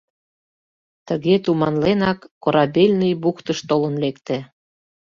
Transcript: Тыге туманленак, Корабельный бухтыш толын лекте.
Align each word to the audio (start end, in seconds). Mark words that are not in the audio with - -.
Тыге 1.07 1.35
туманленак, 1.43 2.19
Корабельный 2.43 3.13
бухтыш 3.23 3.59
толын 3.69 3.95
лекте. 4.03 4.37